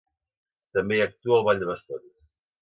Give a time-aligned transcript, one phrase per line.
[0.77, 2.27] També hi actua el ball de bastons.